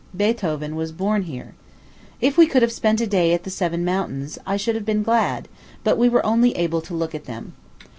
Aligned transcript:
Beethoven 0.17 0.75
was 0.75 0.91
born 0.91 1.21
here. 1.21 1.53
If 2.19 2.35
we 2.35 2.47
could 2.47 2.63
have 2.63 2.71
spent 2.71 2.99
a 3.01 3.05
day 3.05 3.35
at 3.35 3.43
the 3.43 3.51
Seven 3.51 3.85
Mountains, 3.85 4.39
I 4.47 4.57
should 4.57 4.73
have 4.73 4.83
been 4.83 5.03
glad; 5.03 5.47
but 5.83 5.95
we 5.95 6.09
were 6.09 6.25
only 6.25 6.57
able 6.57 6.81
to 6.81 6.95
look 6.95 7.13
at 7.13 7.25
them. 7.25 7.53